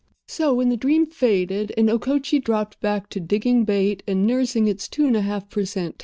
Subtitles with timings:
[0.27, 4.87] So, when the dream faded and Okochee dropped back to digging bait and nursing its
[4.87, 5.97] two and a half per cent.